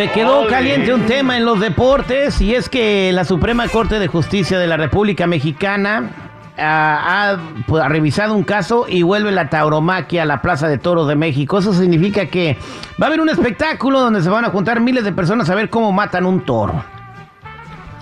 Se 0.00 0.08
quedó 0.12 0.46
caliente 0.46 0.94
un 0.94 1.02
tema 1.02 1.36
en 1.36 1.44
los 1.44 1.60
deportes 1.60 2.40
y 2.40 2.54
es 2.54 2.70
que 2.70 3.12
la 3.12 3.26
Suprema 3.26 3.68
Corte 3.68 3.98
de 3.98 4.06
Justicia 4.06 4.58
de 4.58 4.66
la 4.66 4.78
República 4.78 5.26
Mexicana 5.26 6.08
ah, 6.56 7.34
ha, 7.34 7.36
pues, 7.66 7.84
ha 7.84 7.88
revisado 7.90 8.34
un 8.34 8.42
caso 8.42 8.86
y 8.88 9.02
vuelve 9.02 9.30
la 9.30 9.50
tauromaquia 9.50 10.22
a 10.22 10.24
la 10.24 10.40
Plaza 10.40 10.68
de 10.68 10.78
Toros 10.78 11.06
de 11.06 11.16
México. 11.16 11.58
Eso 11.58 11.74
significa 11.74 12.24
que 12.24 12.56
va 12.92 13.04
a 13.04 13.06
haber 13.08 13.20
un 13.20 13.28
espectáculo 13.28 14.00
donde 14.00 14.22
se 14.22 14.30
van 14.30 14.46
a 14.46 14.48
juntar 14.48 14.80
miles 14.80 15.04
de 15.04 15.12
personas 15.12 15.50
a 15.50 15.54
ver 15.54 15.68
cómo 15.68 15.92
matan 15.92 16.24
un 16.24 16.46
toro. 16.46 16.82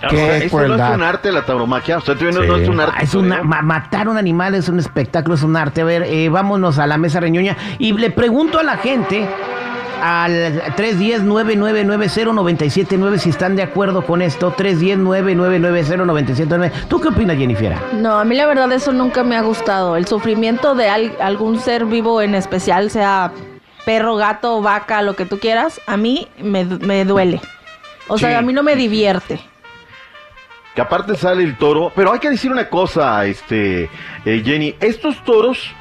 Qué 0.09 0.45
¿Eso 0.45 0.65
no 0.69 0.75
es 0.75 0.95
un 0.95 1.03
arte 1.03 1.33
la 1.33 1.45
tauromaquia? 1.45 1.97
¿Usted 1.97 2.15
no, 2.31 2.43
no 2.43 2.55
es 2.55 2.69
un 2.69 2.79
arte? 2.79 2.95
Ah, 2.97 3.03
es 3.03 3.13
una, 3.13 3.43
ma- 3.43 3.61
matar 3.61 4.07
un 4.07 4.15
animal 4.15 4.55
es 4.55 4.69
un 4.69 4.79
espectáculo, 4.79 5.35
es 5.35 5.43
un 5.43 5.57
arte. 5.57 5.81
A 5.81 5.83
ver, 5.83 6.03
eh, 6.03 6.29
vámonos 6.29 6.79
a 6.79 6.87
la 6.87 6.97
mesa 6.97 7.19
reñoña 7.19 7.57
y 7.77 7.91
le 7.91 8.09
pregunto 8.09 8.57
a 8.57 8.63
la 8.63 8.77
gente 8.77 9.27
al 10.01 10.61
310-9990-979 10.75 13.17
si 13.17 13.29
están 13.29 13.55
de 13.55 13.63
acuerdo 13.63 14.05
con 14.05 14.21
esto. 14.21 14.53
310-9990-979. 14.55 16.71
¿Tú 16.87 16.99
qué 17.01 17.09
opinas, 17.09 17.37
Jennifer? 17.37 17.75
No, 17.93 18.19
a 18.19 18.23
mí 18.25 18.35
la 18.35 18.45
verdad 18.47 18.71
eso 18.71 18.91
nunca 18.91 19.23
me 19.23 19.35
ha 19.35 19.41
gustado. 19.41 19.95
El 19.97 20.05
sufrimiento 20.07 20.75
de 20.75 20.89
al- 20.89 21.15
algún 21.19 21.59
ser 21.59 21.85
vivo 21.85 22.21
en 22.21 22.35
especial, 22.35 22.89
sea 22.89 23.31
perro, 23.85 24.15
gato, 24.15 24.61
vaca, 24.61 25.01
lo 25.01 25.15
que 25.15 25.25
tú 25.25 25.39
quieras, 25.39 25.79
a 25.87 25.97
mí 25.97 26.27
me, 26.41 26.63
me 26.65 27.05
duele. 27.05 27.41
O 28.07 28.17
Sí. 28.17 28.25
sea, 28.25 28.39
a 28.39 28.41
mí 28.41 28.53
no 28.53 28.63
me 28.63 28.75
divierte. 28.75 29.39
Que 30.75 30.81
aparte 30.81 31.15
sale 31.15 31.43
el 31.43 31.57
toro. 31.57 31.91
Pero 31.95 32.13
hay 32.13 32.19
que 32.19 32.29
decir 32.29 32.51
una 32.51 32.69
cosa, 32.69 33.25
este, 33.25 33.89
eh, 34.25 34.41
Jenny. 34.45 34.75
Estos 34.79 35.23
toros 35.23 35.71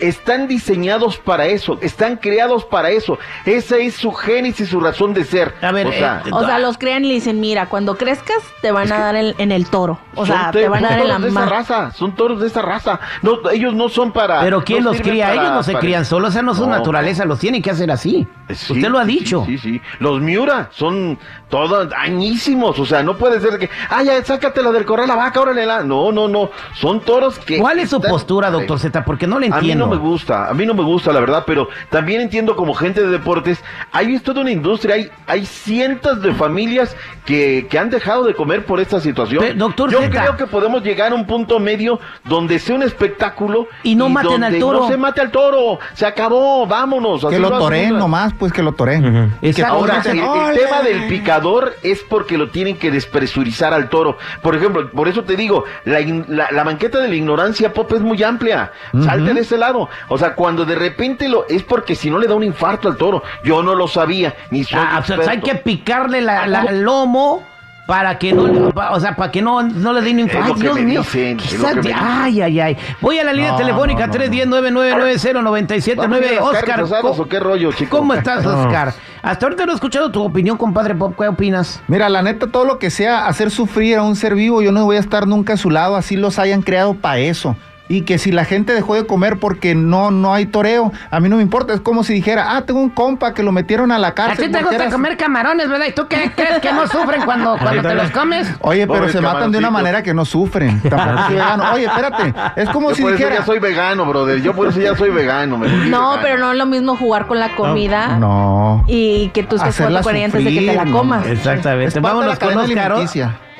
están 0.00 0.48
diseñados 0.48 1.16
para 1.18 1.46
eso. 1.46 1.78
Están 1.80 2.16
creados 2.16 2.64
para 2.64 2.90
eso. 2.90 3.18
Esa 3.44 3.76
es 3.78 3.94
su 3.94 4.12
génesis, 4.12 4.68
su 4.68 4.80
razón 4.80 5.14
de 5.14 5.24
ser. 5.24 5.54
A 5.62 5.72
ver, 5.72 5.86
o 5.86 5.92
sea, 5.92 6.22
eh, 6.24 6.30
O 6.32 6.44
sea, 6.44 6.58
los 6.58 6.78
crean 6.78 7.04
y 7.04 7.08
le 7.08 7.14
dicen, 7.14 7.40
mira, 7.40 7.66
cuando 7.66 7.96
crezcas 7.96 8.38
te 8.62 8.70
van 8.72 8.90
a 8.92 8.98
dar 8.98 9.16
en, 9.16 9.34
en 9.38 9.52
el 9.52 9.66
toro. 9.66 9.98
O 10.14 10.26
son 10.26 10.36
sea, 10.36 10.50
te- 10.50 10.60
te 10.62 10.68
van 10.68 10.84
a 10.84 10.88
son 10.88 10.96
dar 10.96 11.00
en 11.06 11.08
la 11.08 11.18
de 11.18 11.28
esa 11.28 11.34
mano. 11.40 11.50
raza. 11.50 11.92
Son 11.92 12.14
toros 12.14 12.40
de 12.40 12.46
esa 12.46 12.62
raza. 12.62 13.00
No, 13.22 13.48
ellos 13.50 13.74
no 13.74 13.88
son 13.88 14.12
para. 14.12 14.40
Pero 14.40 14.62
¿quién 14.64 14.84
no 14.84 14.92
los 14.92 15.00
cría? 15.00 15.28
para- 15.28 15.40
Ellos 15.42 15.52
no 15.54 15.62
se 15.62 15.72
para- 15.72 15.80
crían 15.80 16.04
solos, 16.04 16.34
no 16.42 16.52
es 16.52 16.58
su 16.58 16.64
No. 16.66 16.70
naturaleza, 16.76 17.24
los 17.24 17.38
tienen 17.38 17.62
que 17.62 17.70
hacer 17.70 17.90
así. 17.90 18.26
Sí, 18.54 18.72
Usted 18.72 18.88
lo 18.88 18.98
ha 18.98 19.04
dicho. 19.04 19.44
Sí, 19.46 19.58
sí, 19.58 19.72
sí. 19.74 19.80
Los 20.00 20.20
Miura 20.20 20.68
son 20.72 21.18
todos 21.50 21.88
añísimos. 21.96 22.78
O 22.78 22.86
sea, 22.86 23.02
no 23.02 23.16
puede 23.16 23.40
ser 23.40 23.58
que. 23.58 23.68
Ah, 23.90 24.02
ya, 24.02 24.22
sácatela 24.24 24.72
del 24.72 24.84
corral 24.84 25.08
la 25.08 25.16
vaca, 25.16 25.40
órale. 25.40 25.66
La... 25.66 25.82
No, 25.82 26.12
no, 26.12 26.28
no. 26.28 26.50
Son 26.74 27.00
toros 27.00 27.38
que. 27.38 27.58
¿Cuál 27.58 27.78
es 27.80 27.90
su 27.90 28.00
postura, 28.00 28.50
doctor 28.50 28.78
Z? 28.78 29.04
Porque 29.04 29.26
no 29.26 29.38
le 29.38 29.46
A 29.46 29.50
mí 29.50 29.56
entiendo. 29.56 29.87
No 29.88 29.94
me 29.94 30.00
gusta, 30.08 30.48
a 30.48 30.54
mí 30.54 30.66
no 30.66 30.74
me 30.74 30.82
gusta, 30.82 31.12
la 31.12 31.20
verdad, 31.20 31.44
pero 31.46 31.68
también 31.90 32.20
entiendo 32.20 32.56
como 32.56 32.74
gente 32.74 33.00
de 33.02 33.08
deportes, 33.08 33.62
hay 33.92 34.18
toda 34.20 34.40
una 34.40 34.50
industria, 34.50 34.94
hay, 34.96 35.10
hay 35.26 35.46
cientos 35.46 36.22
de 36.22 36.32
familias 36.34 36.96
que, 37.24 37.66
que 37.70 37.78
han 37.78 37.90
dejado 37.90 38.24
de 38.24 38.34
comer 38.34 38.64
por 38.64 38.80
esta 38.80 39.00
situación. 39.00 39.40
Pe- 39.44 39.54
doctor 39.54 39.90
Yo 39.90 40.00
Zeta. 40.00 40.20
creo 40.22 40.36
que 40.36 40.46
podemos 40.46 40.82
llegar 40.82 41.12
a 41.12 41.14
un 41.14 41.26
punto 41.26 41.58
medio 41.60 42.00
donde 42.24 42.58
sea 42.58 42.74
un 42.74 42.82
espectáculo 42.82 43.68
Y 43.82 43.94
no 43.94 44.08
maten 44.08 44.42
al 44.44 44.58
toro. 44.58 44.80
No 44.80 44.88
se 44.88 44.96
mate 44.96 45.20
al 45.20 45.30
toro, 45.30 45.78
se 45.94 46.06
acabó, 46.06 46.66
vámonos. 46.66 47.24
Que 47.26 47.38
lo 47.38 47.48
hacen 47.48 47.58
toreen 47.60 47.90
una- 47.90 47.98
nomás, 48.00 48.32
pues 48.38 48.52
que 48.52 48.62
lo 48.62 48.72
toreen. 48.72 49.32
Que 49.40 49.52
todos 49.52 49.68
Ahora, 49.68 50.02
el, 50.04 50.58
tema 50.58 50.82
del 50.82 51.06
picador 51.08 51.74
es 51.82 52.02
porque 52.08 52.38
lo 52.38 52.48
tienen 52.50 52.76
que 52.78 52.90
despresurizar 52.90 53.72
al 53.74 53.88
toro. 53.88 54.16
Por 54.42 54.56
ejemplo, 54.56 54.90
por 54.90 55.08
eso 55.08 55.24
te 55.24 55.36
digo, 55.36 55.64
la, 55.84 56.00
in- 56.00 56.24
la, 56.28 56.48
la 56.50 56.64
banqueta 56.64 56.98
de 56.98 57.08
la 57.08 57.14
ignorancia 57.14 57.72
pop 57.72 57.92
es 57.92 58.00
muy 58.00 58.22
amplia. 58.22 58.72
Salte 59.04 59.34
de 59.34 59.40
ese 59.40 59.58
lado. 59.58 59.77
O 60.08 60.18
sea, 60.18 60.34
cuando 60.34 60.64
de 60.64 60.74
repente 60.74 61.28
lo 61.28 61.46
es 61.48 61.62
porque 61.62 61.94
si 61.94 62.10
no 62.10 62.18
le 62.18 62.26
da 62.26 62.34
un 62.34 62.42
infarto 62.44 62.88
al 62.88 62.96
toro. 62.96 63.22
Yo 63.44 63.62
no 63.62 63.74
lo 63.74 63.86
sabía, 63.88 64.34
ni 64.50 64.64
soy 64.64 64.78
Ah, 64.82 64.98
o 65.00 65.04
sea, 65.04 65.18
hay 65.28 65.40
que 65.40 65.54
picarle 65.54 66.20
la, 66.20 66.46
la- 66.46 66.62
el 66.62 66.82
lomo 66.82 67.42
para 67.86 68.18
que 68.18 68.34
no, 68.34 68.70
o 68.90 69.00
sea, 69.00 69.16
para 69.16 69.30
que 69.30 69.40
no, 69.40 69.62
no 69.62 69.92
le 69.94 70.02
dé 70.02 70.10
un 70.10 70.20
infarto. 70.20 70.54
Dios 70.54 70.78
mío. 70.80 71.00
dicen, 71.00 71.38
¿Qué 71.38 71.44
es 71.46 71.58
lo 71.58 71.68
que 71.68 71.68
está- 71.68 71.74
me 71.74 71.82
dicen. 71.82 71.96
ay, 72.06 72.42
ay, 72.42 72.60
ay. 72.60 72.76
Voy 73.00 73.18
a 73.18 73.24
la 73.24 73.32
línea 73.32 73.52
No, 73.52 73.56
telefónica 73.56 74.06
no, 74.06 74.12
no, 74.12 74.18
no. 74.18 74.24
310-999-0979. 74.24 75.96
¿Vamos 75.96 76.18
a 76.18 76.20
ir 76.20 76.28
a 76.28 76.32
las 76.34 76.42
Oscar, 76.44 76.64
carnes 76.64 76.86
asadas 76.86 77.02
¿cómo, 77.02 77.22
o 77.22 77.28
qué 77.28 77.40
rollo, 77.40 77.72
chico? 77.72 77.96
¿cómo 77.98 78.12
estás, 78.14 78.44
Oscar? 78.46 78.92
Hasta 79.22 79.46
ahorita 79.46 79.64
no 79.66 79.72
he 79.72 79.74
escuchado 79.74 80.10
tu 80.10 80.22
opinión, 80.22 80.56
compadre 80.58 80.94
Pop. 80.94 81.14
¿Qué 81.18 81.26
opinas? 81.28 81.80
Mira, 81.88 82.08
la 82.08 82.22
neta, 82.22 82.46
todo 82.46 82.64
lo 82.64 82.78
que 82.78 82.90
sea 82.90 83.26
hacer 83.26 83.50
sufrir 83.50 83.96
a 83.96 84.02
un 84.02 84.16
ser 84.16 84.34
vivo, 84.34 84.60
yo 84.62 84.70
no 84.70 84.84
voy 84.84 84.96
a 84.96 85.00
estar 85.00 85.26
nunca 85.26 85.54
a 85.54 85.56
su 85.56 85.70
lado, 85.70 85.96
así 85.96 86.16
los 86.16 86.38
hayan 86.38 86.62
creado 86.62 86.94
para 86.94 87.18
eso. 87.18 87.56
Y 87.90 88.02
que 88.02 88.18
si 88.18 88.32
la 88.32 88.44
gente 88.44 88.74
dejó 88.74 88.94
de 88.94 89.06
comer 89.06 89.38
porque 89.38 89.74
no, 89.74 90.10
no 90.10 90.34
hay 90.34 90.44
toreo, 90.46 90.92
a 91.10 91.20
mí 91.20 91.28
no 91.30 91.36
me 91.36 91.42
importa. 91.42 91.72
Es 91.72 91.80
como 91.80 92.04
si 92.04 92.12
dijera, 92.12 92.56
ah, 92.56 92.62
tengo 92.66 92.80
un 92.80 92.90
compa 92.90 93.32
que 93.32 93.42
lo 93.42 93.50
metieron 93.50 93.90
a 93.92 93.98
la 93.98 94.08
A 94.08 94.14
cárcel. 94.14 94.46
ti 94.46 94.52
te 94.52 94.62
gusta 94.62 94.90
comer 94.90 95.16
camarones, 95.16 95.68
¿verdad? 95.70 95.86
¿Y 95.88 95.92
tú 95.92 96.06
qué 96.06 96.30
crees 96.36 96.58
que 96.60 96.70
no 96.72 96.86
sufren 96.86 97.22
cuando, 97.24 97.56
cuando 97.56 97.82
te 97.88 97.94
los 97.94 98.10
comes? 98.10 98.46
Oye, 98.60 98.86
pero 98.86 99.08
se 99.08 99.20
matan 99.22 99.50
de 99.52 99.58
una 99.58 99.70
manera 99.70 100.02
que 100.02 100.12
no 100.12 100.24
sufren. 100.24 100.80
Tampoco 100.88 101.24
soy 101.26 101.34
vegano. 101.34 101.64
Oye, 101.72 101.84
espérate. 101.86 102.34
Es 102.56 102.68
como 102.70 102.90
Yo 102.90 102.96
si 102.96 103.02
por 103.02 103.12
eso 103.12 103.18
dijera. 103.18 103.40
ya 103.40 103.46
soy 103.46 103.58
vegano, 103.58 104.04
brother. 104.04 104.42
Yo 104.42 104.54
por 104.54 104.68
eso 104.68 104.80
ya 104.80 104.94
soy 104.94 105.10
vegano. 105.10 105.56
me 105.56 105.68
No, 105.68 106.10
vegano. 106.10 106.18
pero 106.22 106.38
no 106.38 106.52
es 106.52 106.58
lo 106.58 106.66
mismo 106.66 106.96
jugar 106.96 107.26
con 107.26 107.38
la 107.38 107.56
comida 107.56 108.18
No. 108.18 108.84
y 108.86 109.28
que 109.30 109.46
con 109.46 110.14
ella 110.16 110.26
antes 110.26 110.44
de 110.44 110.52
que 110.52 110.60
te 110.60 110.74
la 110.74 110.84
comas. 110.86 111.26
Exactamente. 111.26 112.00
Vámonos 112.00 112.38
la 112.38 112.46
con 112.46 112.58
Oscar. 112.58 112.94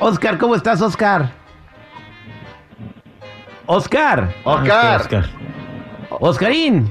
Oscar, 0.00 0.38
¿cómo 0.38 0.54
estás, 0.54 0.80
Oscar? 0.82 1.30
Oscar. 3.68 4.30
Oscar. 4.44 5.24
Oscarín. 6.08 6.90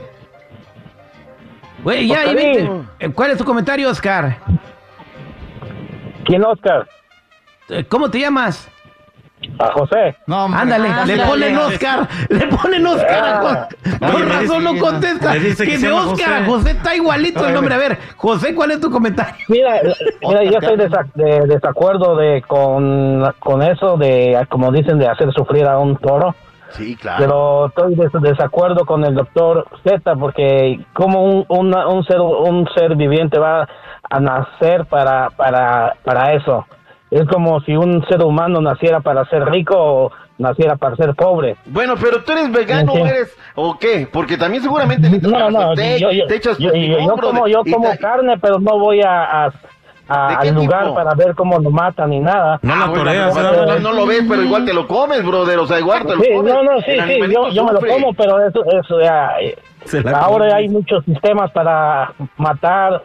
Güey, 1.83 2.07
ya, 2.07 2.19
ahí 2.19 2.27
Oscarín. 2.27 2.51
viste. 2.53 3.05
Eh, 3.05 3.09
¿Cuál 3.13 3.31
es 3.31 3.37
tu 3.39 3.43
comentario, 3.45 3.89
Oscar? 3.89 4.37
¿Quién 6.25 6.43
Oscar? 6.45 6.87
Eh, 7.69 7.83
¿Cómo 7.89 8.09
te 8.11 8.19
llamas? 8.19 8.69
A 9.59 9.71
José. 9.71 10.15
No. 10.27 10.45
Ándale, 10.45 10.89
le 11.05 11.23
ponen 11.25 11.57
Oscar, 11.57 12.07
le 12.29 12.47
ponen 12.47 12.85
Oscar. 12.85 13.23
a 13.23 13.37
Ah. 13.37 13.41
José. 13.41 13.97
Por 14.11 14.27
razón 14.27 14.63
no 14.63 14.77
contesta. 14.77 15.33
Que 15.33 15.55
que 15.55 15.77
de 15.79 15.91
Oscar 15.91 16.43
a 16.43 16.45
José. 16.45 16.71
Está 16.71 16.95
igualito 16.95 17.47
el 17.47 17.53
nombre. 17.55 17.73
A 17.73 17.77
ver, 17.79 17.97
José, 18.17 18.53
¿cuál 18.53 18.71
es 18.71 18.81
tu 18.81 18.89
comentario? 18.91 19.33
Mira, 19.47 19.79
mira 20.21 20.43
yo 20.43 20.57
estoy 20.59 20.75
desa- 20.77 21.11
de 21.15 21.47
desacuerdo 21.47 22.15
de 22.17 22.41
con, 22.43 23.31
con 23.39 23.61
eso 23.63 23.97
de, 23.97 24.45
como 24.49 24.71
dicen, 24.71 24.99
de 24.99 25.07
hacer 25.07 25.31
sufrir 25.33 25.65
a 25.65 25.79
un 25.79 25.95
toro. 25.97 26.35
Sí, 26.71 26.95
claro. 26.95 27.17
Pero 27.19 27.65
estoy 27.67 27.95
de 28.21 28.29
desacuerdo 28.29 28.85
con 28.85 29.03
el 29.05 29.15
doctor 29.15 29.65
Z 29.83 30.15
porque 30.15 30.79
como 30.93 31.23
un, 31.23 31.45
una- 31.47 31.87
un 31.87 32.03
ser 32.03 32.19
un 32.21 32.67
ser 32.75 32.95
viviente 32.95 33.39
va 33.39 33.67
a 34.09 34.19
nacer 34.19 34.85
para 34.85 35.29
para 35.31 35.95
para 36.03 36.33
eso. 36.33 36.65
Es 37.09 37.25
como 37.29 37.61
si 37.61 37.75
un 37.75 38.05
ser 38.07 38.21
humano 38.21 38.59
naciera 38.61 38.99
para 38.99 39.23
ser 39.25 39.45
rico 39.45 39.75
o 39.77 40.11
naciera 40.37 40.75
para 40.75 40.95
ser 40.97 41.15
pobre. 41.15 41.55
Bueno, 41.65 41.95
pero 41.99 42.21
tú 42.23 42.33
eres 42.33 42.51
vegano 42.51 42.91
Sí. 42.93 42.99
o 43.01 43.05
eres 43.07 43.37
o 43.55 43.77
qué? 43.79 44.07
Porque 44.11 44.37
también 44.37 44.61
seguramente 44.61 45.09
No, 45.21 45.49
no, 45.49 45.73
te, 45.73 45.99
yo, 45.99 46.11
yo, 46.11 46.27
te 46.27 46.35
echas 46.35 46.57
yo, 46.57 46.73
yo- 46.73 47.15
como, 47.17 47.47
yo 47.47 47.63
como 47.71 47.89
carne, 47.97 48.37
pero 48.39 48.59
no 48.59 48.77
voy 48.77 49.01
a, 49.01 49.45
a- 49.45 49.53
a- 50.09 50.29
¿De 50.29 50.37
qué 50.41 50.49
al 50.49 50.55
lugar 50.55 50.83
tipo? 50.83 50.95
para 50.95 51.13
ver 51.15 51.35
cómo 51.35 51.59
lo 51.59 51.69
matan 51.69 52.09
ni 52.11 52.19
nada. 52.19 52.59
No 52.61 52.73
Ah, 52.73 52.77
la 52.79 52.85
bueno, 52.87 53.03
toreas, 53.03 53.35
no, 53.35 53.41
¿verdad? 53.41 53.65
no, 53.67 53.79
no 53.91 53.93
lo 53.99 54.05
ves, 54.05 54.23
pero 54.29 54.41
igual 54.41 54.65
te 54.65 54.73
lo 54.73 54.87
comes, 54.87 55.25
brother. 55.25 55.59
O 55.59 55.67
sea, 55.67 55.79
igual 55.79 56.05
te 56.05 56.15
lo 56.15 56.21
Sí, 56.21 56.31
comes. 56.33 56.53
no, 56.53 56.63
no, 56.63 56.79
sí, 56.81 56.91
sí, 57.07 57.19
yo, 57.33 57.49
yo 57.49 57.65
me 57.65 57.73
lo 57.73 57.79
como, 57.81 58.13
pero 58.13 58.45
eso, 58.47 58.63
eso 58.65 59.01
ya, 59.01 59.31
eh, 59.41 59.55
ahora 60.15 60.45
come. 60.47 60.53
hay 60.53 60.69
muchos 60.69 61.03
sistemas 61.05 61.51
para 61.51 62.13
matar 62.37 63.03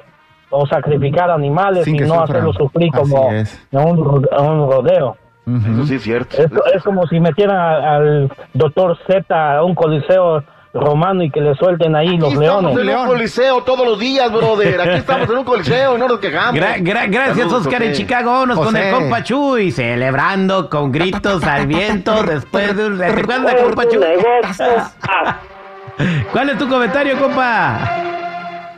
o 0.51 0.67
sacrificar 0.67 1.31
animales 1.31 1.85
Sin 1.85 1.97
y 1.97 2.01
no 2.01 2.07
sufran. 2.09 2.23
hacerlos 2.25 2.57
sufrir 2.57 2.91
como 2.93 3.29
un, 3.73 4.27
un 4.39 4.71
rodeo. 4.71 5.17
Ujú. 5.47 5.73
Eso 5.73 5.87
sí 5.87 5.95
es 5.97 6.03
cierto. 6.03 6.37
Es, 6.41 6.51
es 6.75 6.83
como 6.85 7.07
si 7.09 7.19
metieran 7.19 7.57
a- 7.57 7.97
al 7.97 8.31
doctor 8.55 8.97
Z 9.09 9.57
a 9.57 9.65
un 9.65 9.75
coliseo 9.75 10.45
romano 10.75 11.23
y 11.23 11.31
que 11.31 11.41
le 11.41 11.55
suelten 11.55 11.95
ahí 11.95 12.17
los 12.17 12.33
Aquí 12.33 12.43
estamos 12.45 12.75
leones. 12.75 12.95
en 12.95 13.01
un 13.01 13.07
coliseo 13.07 13.63
todos 13.63 13.87
los 13.87 13.99
días, 13.99 14.33
brother. 14.33 14.81
Aquí 14.81 14.91
estamos 14.97 15.29
en 15.31 15.39
un 15.39 15.45
coliseo 15.45 15.97
y 15.97 15.99
no 15.99 16.09
nos 16.09 16.19
quejamos. 16.19 16.61
Gra- 16.61 16.77
gra- 16.79 17.11
gracias, 17.11 17.39
Saludos, 17.39 17.67
Oscar, 17.67 17.83
en. 17.83 17.93
Chicago. 17.93 18.31
Vámonos 18.33 18.59
con 18.59 18.77
el 18.77 18.95
compa 18.95 19.23
Chuy, 19.23 19.71
celebrando 19.71 20.69
con 20.71 20.91
gritos 20.91 21.45
al 21.45 21.67
viento 21.67 22.23
después 22.23 22.75
de 22.77 22.87
un... 22.87 22.99
¿Te 22.99 23.05
acuerdas 23.07 23.55
de 23.55 23.63
compa 23.63 23.89
Chuy? 23.89 24.01
¿Cuál 26.33 26.51
es 26.51 26.59
tu 26.59 26.69
comentario, 26.69 27.19
compa? 27.19 27.79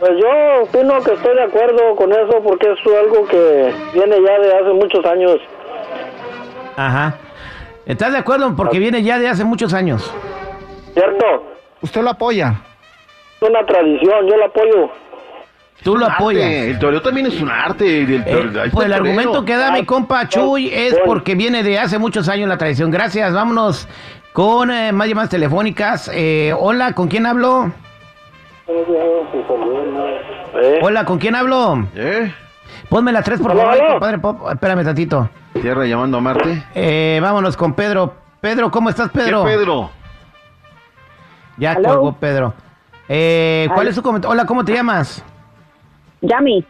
Pues 0.00 0.11
yo 0.20 0.62
opino 0.64 1.00
que 1.00 1.12
estoy 1.14 1.35
de 1.35 1.43
acuerdo 1.44 1.94
con 1.97 2.12
eso 2.12 2.43
porque 2.43 2.67
es 2.73 2.79
algo 2.87 3.26
que 3.29 3.73
viene 3.94 4.17
ya 4.26 4.38
de 4.40 4.55
hace 4.55 4.73
muchos 4.75 5.05
años. 5.06 5.37
Ajá. 6.76 7.14
¿Estás 7.87 8.12
de 8.12 8.19
acuerdo? 8.19 8.55
Porque 8.56 8.79
viene 8.81 9.02
ya 9.02 9.19
de 9.19 9.29
hace 9.29 9.44
muchos 9.44 9.73
años. 9.73 10.12
¿Cierto? 10.93 11.53
Usted 11.84 12.00
lo 12.00 12.10
apoya. 12.10 12.54
Es 13.42 13.46
una 13.50 13.64
tradición, 13.66 14.26
yo 14.26 14.36
la 14.38 14.46
apoyo. 14.46 14.90
Tú 15.82 15.96
lo 15.98 16.06
Arte, 16.06 16.16
apoyas. 16.16 16.44
El 16.50 16.78
toreo 16.78 17.02
también 17.02 17.26
es 17.26 17.38
un 17.42 17.50
arte. 17.50 17.84
el- 18.04 18.10
el- 18.14 18.20
Eh, 18.22 18.25
pues 18.52 18.56
el 18.64 18.70
torero. 18.72 18.94
argumento 18.94 19.44
que 19.44 19.54
da 19.54 19.70
mi 19.70 19.84
compa 19.84 20.26
Chuy 20.26 20.70
es 20.72 20.92
Bueno. 20.92 21.04
porque 21.06 21.34
viene 21.34 21.62
de 21.62 21.78
hace 21.78 21.98
muchos 21.98 22.26
años 22.31 22.48
la 22.48 22.56
tradición. 22.56 22.90
Gracias, 22.90 23.34
vámonos 23.34 23.86
con 24.32 24.70
eh, 24.70 24.92
más 24.92 25.06
llamadas 25.08 25.28
telefónicas. 25.28 26.10
Eh, 26.14 26.54
hola, 26.58 26.94
¿con 26.94 27.08
quién 27.08 27.26
hablo? 27.26 27.70
¿Eh? 30.62 30.78
Hola, 30.82 31.04
¿con 31.04 31.19
quién 31.19 31.34
hablo? 31.34 31.87
¿Eh? 31.94 32.32
Ponme 32.88 33.12
la 33.12 33.20
3, 33.22 33.40
por 33.40 33.54
favor, 33.54 33.76
compadre 33.87 34.19
Pop. 34.19 34.40
Espérame 34.50 34.84
tantito. 34.84 35.28
Tierra 35.60 35.84
llamando 35.84 36.16
a 36.16 36.20
Marte. 36.22 36.62
Eh, 36.75 37.19
vámonos 37.20 37.58
con 37.58 37.75
Pedro. 37.75 38.14
Pedro, 38.40 38.70
¿cómo 38.70 38.88
estás, 38.88 39.10
Pedro? 39.10 39.44
¿Qué 39.44 39.50
Pedro? 39.56 39.90
Ya 41.56 41.72
Aló. 41.72 41.88
colgó 41.88 42.12
Pedro. 42.14 42.54
Eh, 43.08 43.68
¿Cuál 43.74 43.88
es 43.88 43.94
su 43.94 44.02
comentario? 44.02 44.32
Hola, 44.32 44.46
¿cómo 44.46 44.64
te 44.64 44.72
llamas? 44.72 45.24
Yami, 46.22 46.64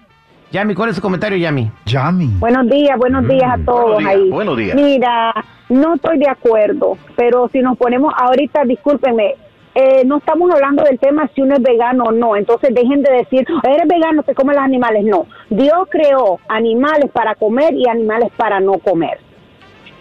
Yami, 0.50 0.75
¿cuál 0.75 0.90
es 0.90 0.96
su 0.96 1.02
comentario, 1.02 1.36
Yami? 1.36 1.70
Yami. 1.86 2.26
buenos 2.38 2.69
días, 2.69 2.96
buenos 2.96 3.26
días 3.26 3.52
a 3.52 3.58
todos 3.64 3.94
buenos 3.94 3.98
días, 3.98 4.14
ahí. 4.14 4.31
buenos 4.31 4.56
días. 4.56 4.76
Mira, 4.76 5.34
no 5.69 5.94
estoy 5.94 6.19
de 6.19 6.28
acuerdo, 6.28 6.96
pero 7.16 7.48
si 7.52 7.60
nos 7.60 7.76
ponemos 7.76 8.14
ahorita, 8.16 8.64
discúlpenme, 8.64 9.34
eh, 9.75 10.04
no 10.06 10.19
estamos 10.19 10.52
hablando 10.52 10.84
del 10.84 10.98
tema 11.00 11.28
si 11.34 11.42
uno 11.42 11.56
es 11.56 11.62
vegano 11.62 12.04
o 12.04 12.12
no, 12.12 12.36
entonces 12.36 12.72
dejen 12.72 13.02
de 13.02 13.12
decir, 13.12 13.44
eres 13.64 13.88
vegano, 13.88 14.22
te 14.22 14.34
comes 14.34 14.54
los 14.54 14.64
animales. 14.64 15.04
No, 15.04 15.26
Dios 15.50 15.88
creó 15.90 16.38
animales 16.48 17.10
para 17.12 17.34
comer 17.34 17.75
y 17.75 17.88
animales 17.88 18.31
para 18.36 18.60
no 18.60 18.75
comer. 18.75 19.19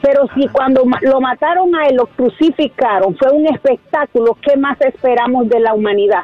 Pero 0.03 0.27
si 0.35 0.49
cuando 0.49 0.83
lo 1.01 1.21
mataron 1.21 1.73
a 1.75 1.87
él, 1.87 1.95
lo 1.95 2.07
crucificaron, 2.07 3.15
fue 3.15 3.31
un 3.31 3.47
espectáculo, 3.47 4.37
¿qué 4.41 4.57
más 4.57 4.79
esperamos 4.81 5.47
de 5.47 5.61
la 5.61 5.73
humanidad? 5.73 6.23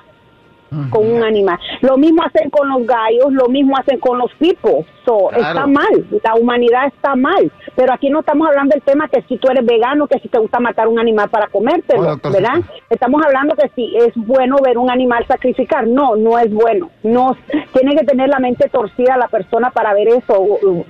Con 0.90 1.12
un 1.12 1.24
animal. 1.24 1.58
Lo 1.82 1.98
mismo 1.98 2.24
hacen 2.24 2.50
con 2.50 2.70
los 2.70 2.86
gallos, 2.86 3.32
lo 3.32 3.48
mismo 3.48 3.76
hacen 3.78 4.00
con 4.00 4.18
los 4.18 4.32
pipos. 4.36 4.86
So, 5.06 5.30
Claro. 5.30 5.48
Está 5.60 5.68
mal, 5.68 6.06
la 6.24 6.36
humanidad 6.36 6.86
está 6.88 7.16
mal. 7.16 7.52
Pero 7.76 7.94
aquí 7.94 8.10
no 8.10 8.20
estamos 8.20 8.48
hablando 8.48 8.74
del 8.74 8.84
tema 8.84 9.08
que 9.08 9.22
si 9.24 9.38
tú 9.38 9.48
eres 9.50 9.66
vegano, 9.66 10.08
que 10.08 10.20
si 10.20 10.28
te 10.28 10.38
gusta 10.38 10.60
matar 10.60 10.88
un 10.88 11.00
animal 11.00 11.30
para 11.30 11.48
comértelo, 11.48 12.02
Oh, 12.02 12.06
doctor, 12.12 12.34
¿verdad? 12.34 12.56
sí. 12.58 12.82
Estamos 12.90 13.22
hablando 13.26 13.56
que 13.56 13.70
si 13.76 13.96
es 13.98 14.14
bueno 14.16 14.58
ver 14.64 14.78
un 14.78 14.90
animal 14.92 15.26
sacrificar. 15.28 15.88
No, 15.88 16.16
no 16.16 16.38
es 16.38 16.52
bueno. 16.54 16.90
No 17.04 17.36
Tiene 17.74 17.96
que 17.96 18.06
tener 18.06 18.30
la 18.30 18.40
mente 18.40 18.70
torcida 18.70 19.18
la 19.18 19.28
persona 19.28 19.72
para 19.72 19.94
ver 19.94 20.10
eso, 20.10 20.40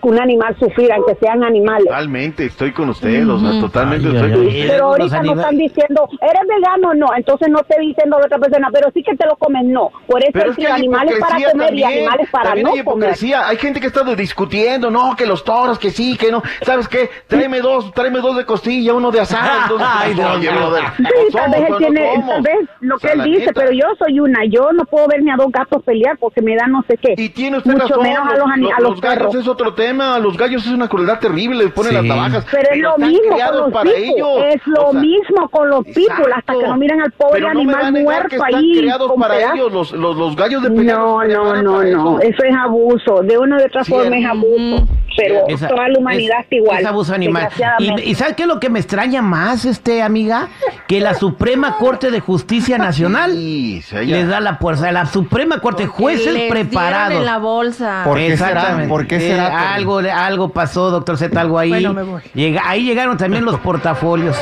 un 0.02 0.20
animal 0.20 0.56
sufrir, 0.60 0.92
aunque 0.92 1.16
sean 1.16 1.44
animales. 1.44 1.86
Totalmente, 1.86 2.46
estoy 2.46 2.72
con 2.74 2.90
usted, 2.90 3.28
o 3.30 3.40
sea, 3.40 3.62
totalmente 3.62 4.08
Ay, 4.10 4.16
estoy 4.16 4.30
ay, 4.31 4.36
con 4.38 4.42
ay. 4.42 4.48
usted. 4.48 4.68
Pero 4.70 4.86
ahorita 4.86 5.24
no 5.24 5.34
están 5.34 5.58
diciendo, 5.58 6.10
¿eres 6.22 6.48
vegano? 6.48 6.94
No, 6.94 7.08
entonces 7.16 7.50
no 7.50 7.60
te 7.64 7.80
dicen 7.80 8.10
la 8.10 8.18
otra 8.18 8.38
persona, 8.38 8.70
pero 8.74 8.90
sí 8.94 9.02
que 9.04 9.16
te 9.16 9.26
lo 9.26 9.36
comen, 9.38 9.69
no. 9.69 9.92
Por 10.07 10.21
eso 10.21 10.31
Pero 10.33 10.51
es 10.51 10.57
que 10.57 10.68
hay 10.68 10.74
animales 10.74 11.16
para 11.19 11.36
comer 11.36 11.50
y 11.51 11.57
también, 11.81 11.88
animales 11.89 12.30
para 12.31 12.50
no 12.50 12.56
hay 12.56 12.63
comer. 12.63 12.77
hipocresía. 12.80 13.48
Hay 13.48 13.57
gente 13.57 13.80
que 13.80 13.88
está 13.88 14.04
discutiendo, 14.16 14.89
no, 14.92 15.16
que 15.16 15.25
los 15.25 15.44
toros, 15.44 15.80
que 15.80 15.92
sí, 15.92 16.18
que 16.18 16.31
no. 16.31 16.42
¿Sabes 16.62 16.88
qué? 16.88 17.10
Tráeme 17.27 17.62
dos, 17.62 17.92
tráeme 17.94 18.19
dos 18.19 18.36
de 18.38 18.45
costilla, 18.45 18.94
uno 18.94 19.12
de 19.12 19.19
asado. 19.21 19.62
entonces, 19.63 19.88
Ay, 20.00 20.13
Dios 20.13 20.31
oye, 20.36 20.51
mío. 20.51 20.60
brother, 20.60 20.83
Sí, 20.98 21.04
no 21.33 21.39
tal 21.39 21.51
vez 21.51 21.60
él 21.62 21.68
no 21.69 21.77
tiene, 21.77 22.24
tal 22.27 22.42
vez 22.42 22.56
lo 22.81 22.95
O 22.95 22.98
que 23.00 23.07
sea, 23.07 23.13
él 23.16 23.24
dice, 23.24 23.39
neta. 23.39 23.51
pero 23.56 23.71
yo 23.71 23.86
soy 23.98 24.19
una, 24.19 24.39
yo 24.45 24.71
no 24.74 24.83
puedo 24.86 25.07
ver 25.07 25.21
ni 25.24 25.31
a 25.31 25.36
dos 25.36 25.51
gatos 25.51 25.83
pelear 25.83 26.18
porque 26.18 26.42
me 26.42 26.56
da 26.56 26.68
no 26.68 26.83
sé 26.88 26.98
qué. 26.98 27.13
Y 27.18 27.30
tiene 27.30 27.57
usted 27.57 27.71
Mucho 27.71 27.88
razón, 27.88 28.04
menos 28.04 28.27
a 28.27 28.36
los, 28.38 28.48
a 28.51 28.57
los 28.81 28.89
los 28.89 29.01
gallos 29.01 29.36
es 29.36 29.48
otro 29.48 29.74
tema, 29.74 30.18
los 30.19 30.38
gallos 30.38 30.66
es 30.66 30.71
una 30.71 30.88
crueldad 30.88 31.19
terrible, 31.19 31.63
les 31.66 31.74
ponen 31.74 31.89
Sí. 31.92 31.95
las 31.95 32.06
navajas. 32.06 32.45
Pero 32.51 32.69
es 32.71 32.77
lo 32.80 32.89
están 32.95 33.10
mismo 33.10 33.31
criados 33.33 33.62
con 33.62 33.71
los 33.71 33.74
para 33.74 33.89
ellos. 33.98 34.27
es 34.54 34.62
lo 34.68 34.88
O 34.88 34.92
sea, 34.92 35.01
mismo 35.01 35.50
con 35.50 35.69
los 35.69 35.86
pipos, 35.86 36.27
hasta 36.36 36.54
que 36.54 36.68
no 36.68 36.77
miran 36.77 37.01
al 37.01 37.12
pobre 37.12 37.42
no 37.42 37.50
animal 37.50 37.92
muerto 37.94 38.36
están 38.36 38.56
ahí. 38.56 38.77
creados 38.80 39.12
para 39.19 39.54
los, 39.68 39.92
los, 39.92 40.16
los 40.16 40.36
gallos 40.36 40.62
de 40.64 40.70
No, 40.70 41.24
no, 41.26 41.26
no, 41.28 41.62
no, 41.62 41.82
eso. 41.82 42.20
eso 42.22 42.44
es 42.44 42.56
abuso, 42.56 43.22
de 43.24 43.38
una 43.38 43.58
u 43.58 43.66
otra 43.66 43.84
Sí, 43.84 43.92
forma 43.92 44.18
es 44.18 44.26
abuso, 44.26 44.88
pero 45.18 45.48
Esa- 45.50 45.68
toda 45.68 45.90
la 45.90 46.00
humanidad 46.00 46.38
es- 46.38 46.44
está 46.46 46.56
igual. 46.56 46.80
Es 46.80 46.86
abuso 46.86 47.14
animal. 47.14 47.50
Y, 47.80 48.02
y 48.12 48.16
¿sabes 48.16 48.36
qué 48.36 48.44
es 48.44 48.48
lo 48.48 48.60
que 48.60 48.70
me 48.70 48.80
extraña 48.80 49.22
más, 49.22 49.66
este 49.66 50.02
amiga? 50.02 50.48
Que 50.88 51.02
la 51.02 51.14
Suprema 51.16 51.76
Corte 51.78 52.12
de 52.12 52.20
Justicia 52.22 52.78
Nacional 52.78 53.32
Sí, 53.34 53.82
les 54.06 54.28
da 54.28 54.40
la 54.40 54.56
fuerza. 54.58 54.92
La 54.92 55.06
Suprema 55.08 55.60
Corte, 55.60 55.88
jueces 55.88 56.50
preparados. 56.50 57.18
en 57.20 57.26
la 57.26 57.38
bolsa. 57.40 58.02
Por- 58.06 58.18
qué 58.18 58.38
será? 58.38 58.86
¿Por 58.88 59.08
qué 59.08 59.16
Eh, 59.18 59.20
será, 59.22 59.50
Terry? 59.50 59.64
algo, 59.74 59.98
algo 60.00 60.50
pasó, 60.50 60.92
doctor 60.92 61.18
Z, 61.18 61.40
algo 61.42 61.58
ahí. 61.60 61.70
Bueno, 61.70 61.94
me 61.94 62.04
voy. 62.04 62.22
Llega, 62.34 62.62
ahí 62.66 62.84
llegaron 62.84 63.18
también 63.18 63.44
los 63.44 63.60
portafolios. 63.60 64.38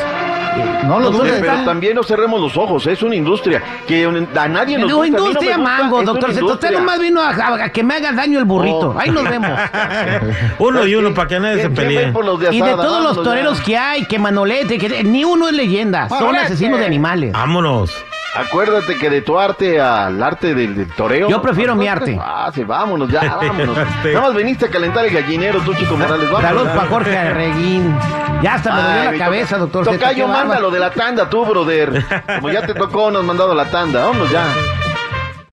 No 0.86 1.00
lo 1.00 1.12
dudes. 1.12 1.38
Pero 1.42 1.64
también 1.66 1.96
no 1.96 2.04
cerremos 2.04 2.40
los 2.40 2.56
ojos, 2.58 2.86
es 2.88 3.02
una 3.04 3.16
industria 3.16 3.62
que 3.88 4.06
a 4.06 4.48
nadie 4.48 4.78
nos 4.78 4.92
gusta, 4.92 5.06
a 5.06 5.10
mí 5.10 5.12
no 5.12 5.22
me 5.22 5.28
industria 5.28 5.58
gusta, 5.58 5.72
mango, 5.78 6.00
es 6.00 6.06
doctor 6.06 6.34
Z. 6.34 6.34
Usted 6.34 6.42
industria. 6.42 6.80
nomás 6.80 7.00
vino 7.00 7.22
a, 7.22 7.30
a- 7.30 7.64
a 7.66 7.70
que 7.70 7.84
me 7.84 7.96
haga 7.96 8.12
daño 8.14 8.40
el 8.40 8.46
burrito. 8.46 8.90
Oh. 8.96 9.00
Ahí 9.00 9.10
nos 9.10 9.24
vemos. 9.30 9.52
Uno 10.60 10.86
y 10.86 10.96
uno 10.96 11.14
para 11.14 11.28
que 11.28 11.40
nadie 11.40 11.56
se 11.56 11.62
¿Quién- 11.70 11.74
quién 11.76 11.88
pelee. 11.88 11.98
de 12.50 12.56
Y 12.56 12.62
de 12.62 12.72
todos 12.72 13.04
los 13.04 13.24
toreros 13.24 13.60
ya. 13.60 13.64
que 13.66 13.78
hay, 13.78 14.06
que 14.06 14.20
Manolete, 14.20 14.78
que 14.78 15.04
ni 15.04 15.24
uno 15.24 15.48
es 15.48 15.54
leyenda. 15.54 16.08
Son 16.10 16.36
asesinos 16.36 16.80
de 16.80 16.86
animales. 16.86 17.32
Vámonos. 17.34 17.92
Acuérdate 18.40 18.96
que 18.98 19.10
de 19.10 19.22
tu 19.22 19.38
arte 19.40 19.80
al 19.80 20.22
arte 20.22 20.54
del, 20.54 20.76
del 20.76 20.88
toreo. 20.94 21.30
Yo 21.30 21.42
prefiero 21.42 21.76
mi 21.76 21.88
arte. 21.88 22.18
Ah, 22.22 22.52
sí, 22.54 22.64
vámonos, 22.64 23.10
ya, 23.10 23.36
vámonos. 23.42 23.78
Sí. 24.04 24.10
Nada 24.10 24.22
más 24.28 24.36
viniste 24.36 24.66
a 24.66 24.70
calentar 24.70 25.06
el 25.06 25.14
gallinero, 25.14 25.60
tú, 25.62 25.74
Chico 25.74 25.98
Morales. 25.98 26.30
Vámonos. 26.30 26.42
Saludos 26.42 26.70
para 26.70 26.88
Jorge 26.90 27.18
Arreguín. 27.18 27.98
Ya 28.42 28.54
hasta 28.56 28.74
me 28.74 28.82
dolió 28.82 29.12
la 29.12 29.18
cabeza, 29.18 29.58
doctor. 29.58 29.86
Tocayo, 29.86 30.28
mándalo 30.28 30.70
de 30.72 30.80
la 30.80 30.92
tanda, 30.92 31.30
tú, 31.30 31.46
brother. 31.46 32.04
Como 32.36 32.50
ya 32.50 32.62
te 32.66 32.74
tocó, 32.74 33.10
nos 33.12 33.22
has 33.22 33.28
mandado 33.28 33.54
la 33.56 33.66
tanda. 33.66 34.06
Vámonos 34.06 34.30
ya. 34.32 34.46